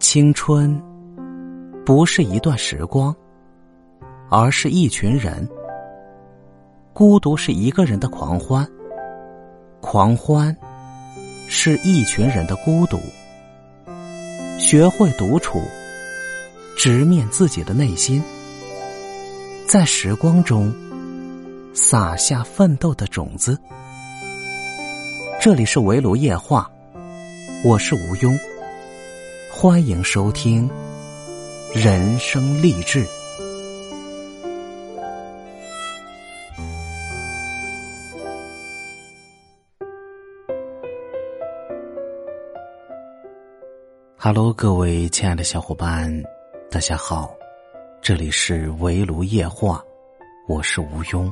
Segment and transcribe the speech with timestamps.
[0.00, 0.80] 青春
[1.84, 3.14] 不是一段时光，
[4.30, 5.46] 而是一群人。
[6.92, 8.66] 孤独是一个人的狂欢，
[9.80, 10.56] 狂欢
[11.48, 12.98] 是一群人的孤独。
[14.58, 15.60] 学会独处，
[16.76, 18.22] 直面自己的内心，
[19.66, 20.72] 在时光中
[21.74, 23.58] 撒下奋斗的种子。
[25.40, 26.70] 这里是围炉夜话，
[27.64, 28.38] 我是吴庸。
[29.60, 30.70] 欢迎收听
[31.74, 33.04] 人生励志。
[44.16, 46.22] Hello，各位亲爱的小伙伴，
[46.70, 47.34] 大家好，
[48.00, 49.82] 这里是围炉夜话，
[50.46, 51.28] 我是吴庸。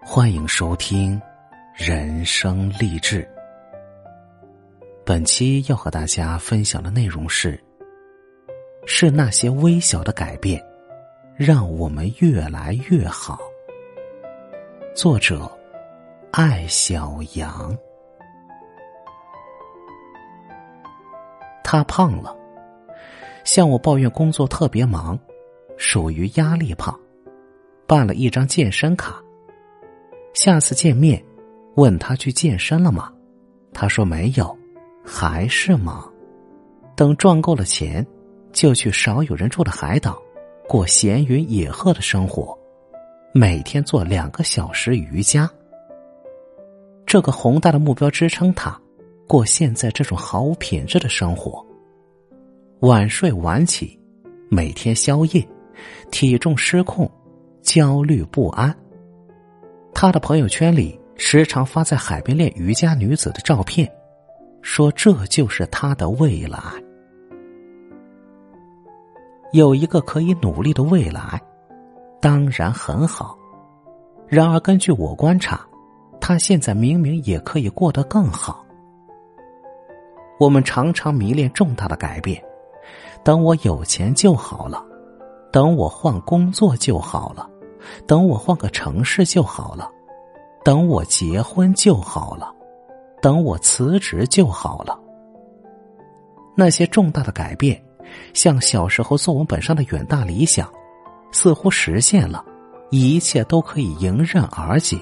[0.00, 1.20] 欢迎收听
[1.74, 3.28] 人生励志。
[5.04, 7.58] 本期要和大家分享的内容是：
[8.86, 10.62] 是那些微小的改变，
[11.36, 13.40] 让我们越来越好。
[14.94, 15.50] 作者：
[16.30, 17.76] 爱小羊。
[21.64, 22.36] 他胖了，
[23.44, 25.18] 向我抱怨工作特别忙，
[25.76, 26.98] 属于压力胖，
[27.86, 29.20] 办了一张健身卡。
[30.34, 31.24] 下次见面，
[31.74, 33.12] 问他去健身了吗？
[33.72, 34.59] 他说没有。
[35.12, 36.08] 还是忙，
[36.94, 38.06] 等赚够了钱，
[38.52, 40.16] 就去少有人住的海岛，
[40.68, 42.56] 过闲云野鹤的生活，
[43.34, 45.50] 每天做两个小时瑜伽。
[47.04, 48.80] 这个宏大的目标支撑他
[49.26, 51.66] 过现在这种毫无品质的生活。
[52.78, 53.98] 晚睡晚起，
[54.48, 55.46] 每天宵夜，
[56.12, 57.10] 体重失控，
[57.62, 58.74] 焦虑不安。
[59.92, 63.92] 他的朋友圈里时常发在海边练瑜伽女子的照片。
[64.62, 66.58] 说这就是他的未来，
[69.52, 71.40] 有一个可以努力的未来，
[72.20, 73.36] 当然很好。
[74.28, 75.66] 然而，根据我观察，
[76.20, 78.64] 他现在明明也可以过得更好。
[80.38, 82.42] 我们常常迷恋重大的改变，
[83.24, 84.84] 等我有钱就好了，
[85.50, 87.50] 等我换工作就好了，
[88.06, 89.90] 等我换个城市就好了，
[90.64, 92.54] 等我结婚就好了。
[93.20, 94.98] 等我辞职就好了。
[96.56, 97.82] 那些重大的改变，
[98.34, 100.70] 像小时候作文本上的远大理想，
[101.32, 102.44] 似乎实现了，
[102.90, 104.98] 一切都可以迎刃而解。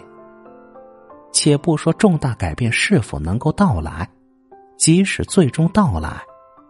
[1.32, 4.08] 且不说重大改变是否能够到来，
[4.76, 6.20] 即使最终到来，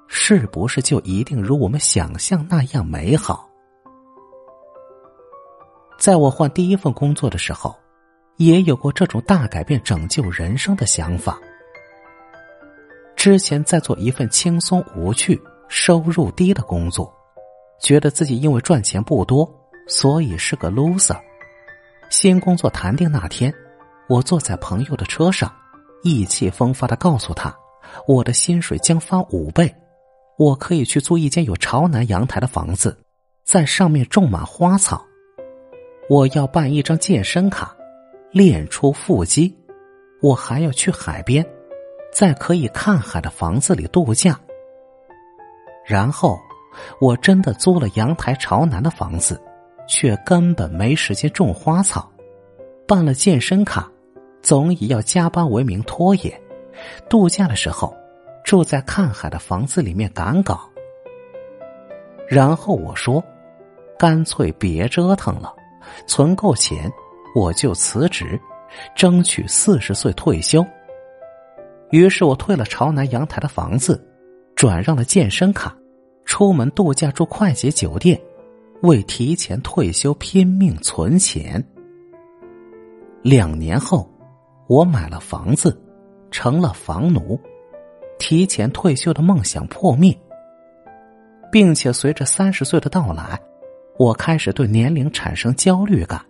[0.07, 3.49] 是不是就一定如我们想象那样美好？
[5.99, 7.75] 在我换第一份工作的时候。
[8.39, 11.39] 也有过这种大改变、拯救人生的想法。
[13.17, 17.13] 之前在做一份轻松无趣、收入低的工作，
[17.81, 19.49] 觉得自己因为赚钱不多，
[19.89, 21.19] 所以是个 loser。
[22.11, 23.53] 新工作谈定那天，
[24.09, 25.53] 我坐在朋友的车上，
[26.05, 27.55] 意气风发的告诉他，
[28.07, 29.75] 我的薪水将翻五倍，
[30.39, 32.97] 我可以去租一间有朝南阳台的房子，
[33.45, 35.05] 在上面种满花草。
[36.09, 37.75] 我要办一张健身卡。
[38.31, 39.57] 练出腹肌，
[40.21, 41.45] 我还要去海边，
[42.13, 44.39] 在可以看海的房子里度假。
[45.87, 46.39] 然后，
[47.01, 49.41] 我真的租了阳台朝南的房子，
[49.89, 52.11] 却根本没时间种花草。
[52.87, 53.91] 办了健身卡，
[54.43, 56.41] 总以要加班为名拖延。
[57.09, 57.97] 度假的时候，
[58.45, 60.69] 住在看海的房子里面赶稿。
[62.29, 63.25] 然后我说
[63.99, 65.55] ：“干脆别折腾了，
[66.07, 66.93] 存够钱。”
[67.39, 68.39] 我就辞职，
[68.97, 70.67] 争取四十岁退休。
[71.91, 74.05] 于是我退了朝南阳台的房子，
[74.57, 75.73] 转让了健身卡，
[76.25, 78.21] 出门度假住快捷酒店，
[78.83, 81.65] 为提前退休拼命存钱。
[83.23, 84.11] 两年后，
[84.67, 85.81] 我买了房子，
[86.33, 87.41] 成了房奴，
[88.19, 90.13] 提前退休的梦想破灭，
[91.53, 93.41] 并且随着三十岁的到来，
[93.97, 96.21] 我开始对年龄产生焦虑感。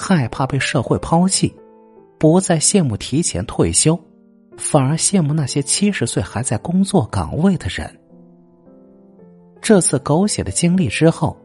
[0.00, 1.52] 害怕被社会抛弃，
[2.18, 3.98] 不再羡慕提前退休，
[4.56, 7.92] 反而羡慕那些七十岁还在工作岗位的人。
[9.60, 11.36] 这次狗血的经历之后，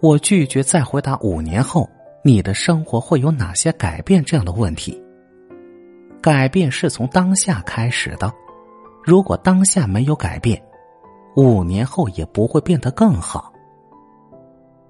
[0.00, 1.90] 我拒绝再回答五年后
[2.22, 4.96] 你的生活会有哪些改变这样的问题。
[6.22, 8.32] 改变是从当下开始的，
[9.02, 10.62] 如果当下没有改变，
[11.34, 13.52] 五年后也不会变得更好。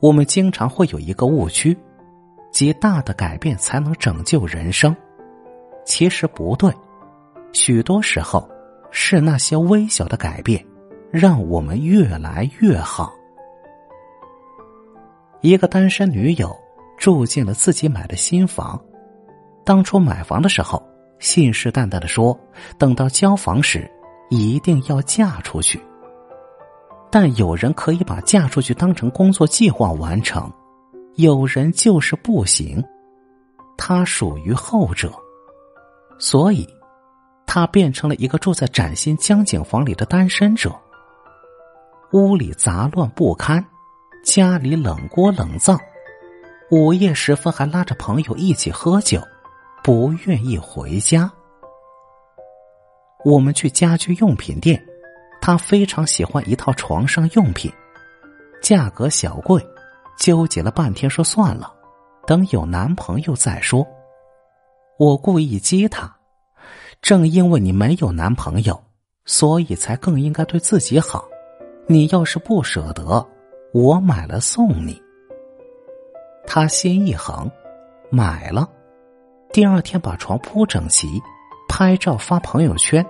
[0.00, 1.74] 我们经常会有一个误区。
[2.50, 4.94] 极大的改变才能拯救人生，
[5.84, 6.72] 其实不对。
[7.52, 8.48] 许多时候，
[8.90, 10.64] 是那些微小的改变，
[11.10, 13.12] 让我们越来越好。
[15.40, 16.54] 一个单身女友
[16.98, 18.80] 住进了自己买的新房，
[19.64, 20.82] 当初买房的时候，
[21.18, 22.38] 信誓旦旦的说，
[22.78, 23.90] 等到交房时
[24.28, 25.80] 一定要嫁出去。
[27.10, 30.48] 但有人可以把嫁出去当成工作计划完成，
[31.20, 32.82] 有人就是不行，
[33.76, 35.12] 他属于后者，
[36.18, 36.66] 所以，
[37.46, 40.74] 他变成了一个住在崭新江景房里的单身者。
[42.12, 43.62] 屋里杂乱不堪，
[44.24, 45.78] 家里冷锅冷灶，
[46.70, 49.20] 午夜时分还拉着朋友一起喝酒，
[49.84, 51.30] 不愿意回家。
[53.26, 54.82] 我们去家居用品店。
[55.42, 57.72] 他非常喜欢一套床上用品，
[58.62, 59.66] 价格小贵，
[60.20, 61.72] 纠结了半天说算了，
[62.26, 63.84] 等有男朋友再说。
[64.98, 66.14] 我故意激他，
[67.00, 68.78] 正因为你没有男朋友，
[69.24, 71.24] 所以才更应该对自己好。
[71.86, 73.26] 你要是不舍得，
[73.72, 75.00] 我买了送你。
[76.46, 77.50] 他心一横，
[78.10, 78.68] 买了。
[79.54, 81.08] 第二天把床铺整齐，
[81.66, 83.04] 拍照发朋友圈。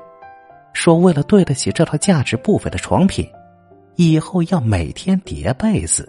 [0.73, 3.29] 说为了对得起这套价值不菲的床品，
[3.97, 6.09] 以后要每天叠被子。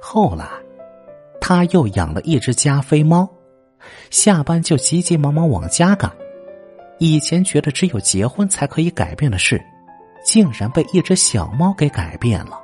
[0.00, 0.48] 后来，
[1.40, 3.28] 他又养了一只加菲猫，
[4.10, 6.10] 下班就急急忙忙往家赶。
[6.98, 9.62] 以前觉得只有结婚才可以改变的事，
[10.24, 12.58] 竟然被一只小猫给改变了。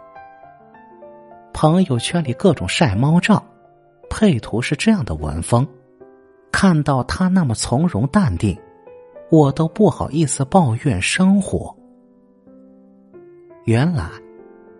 [1.52, 3.42] 朋友圈里各种晒猫照，
[4.10, 5.66] 配图是这样的文风，
[6.52, 8.58] 看到他那么从容淡定。
[9.28, 11.74] 我都不好意思抱怨生活。
[13.64, 14.08] 原来，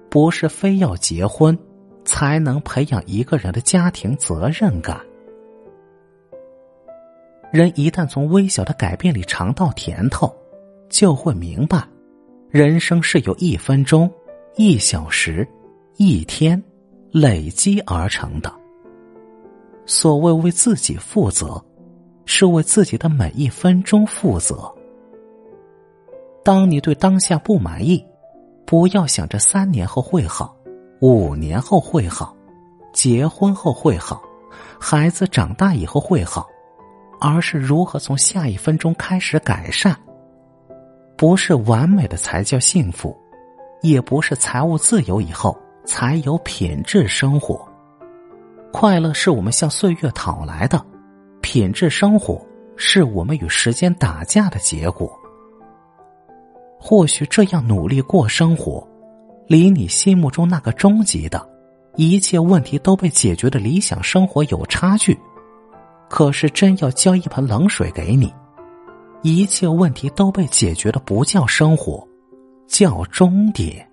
[0.08, 1.58] 不是非要结婚
[2.06, 4.98] 才能培养一个人的家庭责任感。
[7.52, 10.34] 人一旦从微小的改变里尝到甜头，
[10.88, 11.86] 就会明白，
[12.48, 14.10] 人生是由一分钟、
[14.54, 15.46] 一小时、
[15.96, 16.62] 一天
[17.10, 18.50] 累积而成的。
[19.84, 21.62] 所谓为自己负责。
[22.28, 24.68] 是为自己的每一分钟负责。
[26.44, 28.04] 当你对当下不满意，
[28.64, 30.55] 不要想着三年后会好，
[31.00, 32.34] 五年后会好，
[32.93, 34.22] 结婚后会好，
[34.81, 36.46] 孩子长大以后会好，
[37.20, 39.94] 而是如何从下一分钟开始改善。
[41.16, 43.16] 不是完美的才叫幸福，
[43.82, 47.66] 也不是财务自由以后才有品质生活。
[48.72, 50.82] 快乐是我们向岁月讨来的。
[51.40, 52.44] 品质生活
[52.76, 55.10] 是我们与时间打架的结果。
[56.78, 58.87] 或许这样努力过生活，
[59.46, 61.48] 离你心目中那个终极的、
[61.94, 65.19] 一切问题都被解决的理想生活有差距。
[66.08, 68.32] 可是真要浇一盆冷水给你，
[69.22, 72.06] 一切问题都被解决的不叫生活，
[72.69, 73.88] 叫终点。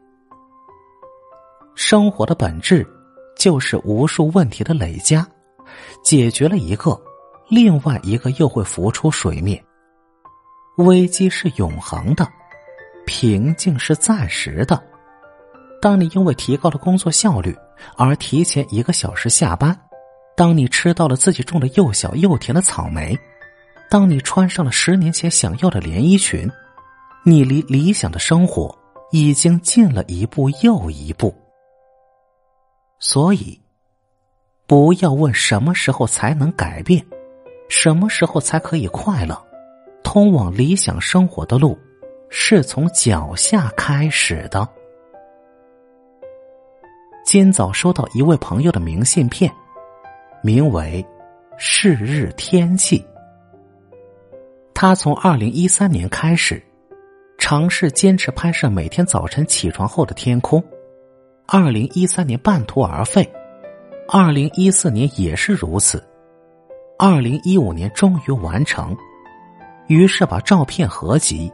[1.76, 2.88] 生活的本质
[3.36, 5.28] 就是无数问题的累加，
[6.04, 7.00] 解决了一个。
[7.50, 9.64] 另外一个又会浮出水面。
[10.78, 12.28] 危机是永恒的，
[13.06, 14.82] 平静是暂时的。
[15.84, 17.54] 当你因为提高了工作效率
[17.98, 19.78] 而提前一个小时下班，
[20.34, 23.20] 当你吃到了自己种的又小又甜的草莓，
[23.90, 26.50] 当你穿上了十年前想要的连衣裙，
[27.26, 28.74] 你离理想的生活
[29.12, 31.36] 已经近了一步又一步。
[32.98, 33.60] 所以，
[34.66, 37.06] 不要问什么时候才能改变。
[37.68, 39.38] 什么时候才可以快乐？
[40.02, 41.78] 通往理想生活的路，
[42.30, 44.66] 是从脚下开始的。
[47.34, 49.52] 今早收到一位朋友的明信片，
[50.44, 51.04] 名为
[51.58, 53.04] “是日天气”。
[54.72, 56.62] 他从二零一三年开始，
[57.40, 60.64] 尝试坚持拍摄每天早晨起床后的天空。
[61.48, 63.28] 二零一三年半途而废，
[64.08, 66.08] 二零一四年也是如此。
[67.00, 68.96] 二零一五年终于完成，
[69.88, 71.52] 于是把照片合集，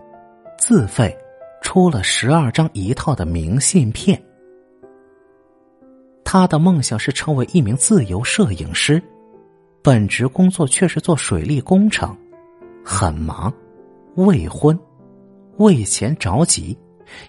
[0.57, 1.17] 自费
[1.61, 4.21] 出了十二张一套的明信片。
[6.31, 9.01] 他的梦想是成为一名自由摄影师，
[9.81, 12.15] 本职工作却是做水利工程，
[12.85, 13.51] 很忙，
[14.13, 14.79] 未婚，
[15.57, 16.77] 为钱着急，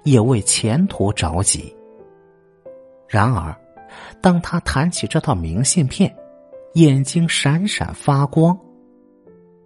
[0.02, 1.74] 也为前途着急。
[3.08, 3.56] 然而，
[4.20, 6.14] 当他谈起这套明信片。
[6.74, 8.56] 眼睛闪闪发光，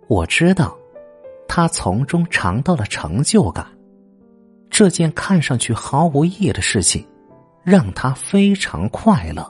[0.06, 0.78] 我知道，
[1.48, 3.66] 他从中尝到了成就感。
[4.70, 7.04] 这件看上去毫无意义的事情，
[7.64, 9.44] 让他非常快乐。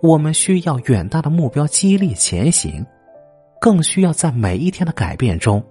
[0.00, 2.86] 我们需要远大的目标激励前行，
[3.60, 5.62] 更需要在每一天的改变中，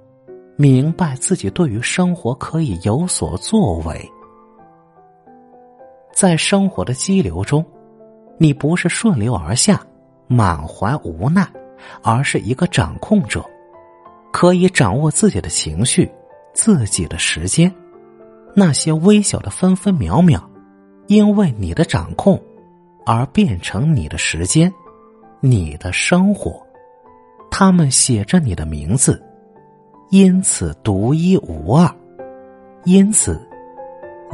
[0.55, 4.07] 明白自己对于生活可以有所作为。
[6.13, 7.65] 在生活的激流中，
[8.37, 9.81] 你不是顺流而下，
[10.27, 11.47] 满怀无奈，
[12.03, 13.43] 而是一个掌控者，
[14.31, 16.11] 可以掌握自己的情绪，
[16.53, 17.73] 自己的时间。
[18.53, 20.48] 那些微小的分分秒秒，
[21.09, 22.39] 因为你的掌控，
[23.03, 24.71] 而变成你的时间，
[25.39, 26.63] 你的生活。
[27.49, 29.19] 他们写着你的名字，
[30.11, 31.91] 因此独一无二，
[32.85, 33.43] 因此。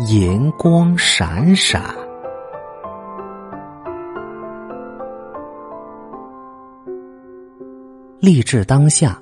[0.09, 1.95] 银光闪闪，
[8.19, 9.17] 励志当下，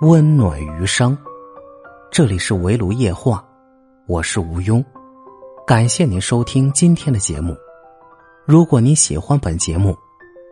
[0.00, 1.16] 温暖余生。
[2.10, 3.44] 这里是围炉夜话，
[4.08, 4.84] 我是吴庸，
[5.70, 7.56] 感谢您收听今天的节目。
[8.44, 9.96] 如果您喜欢本节目，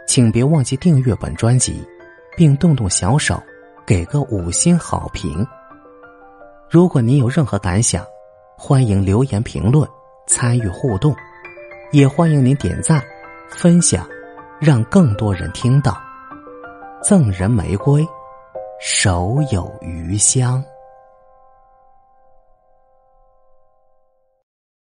[0.07, 1.85] 请别忘记订阅本专辑，
[2.37, 3.37] 并动动小手
[3.85, 5.45] 给个五星好评。
[6.71, 8.07] 如果您有任何感想，
[8.57, 9.85] 欢迎留言评论，
[10.29, 11.13] 参与互动，
[11.91, 13.03] 也欢迎您点赞、
[13.51, 14.09] 分享，
[14.61, 16.01] 让更多人听到。
[17.03, 18.07] 赠人玫瑰，
[18.81, 20.63] 手有余香。